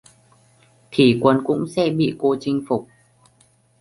Thì 0.91 1.17
quân 1.21 1.41
cũng 1.45 1.67
sẽ 1.67 1.89
bị 1.89 2.15
cô 2.19 2.35
chinh 2.39 2.63
phục 2.67 2.87